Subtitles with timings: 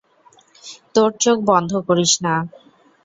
[0.95, 2.33] তোর চোখ বন্ধ করিস না।